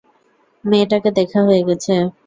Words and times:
মেয়েটাকে 0.63 1.09
দেখা 1.19 1.39
হয়ে 1.47 1.61
গেছে। 1.67 1.93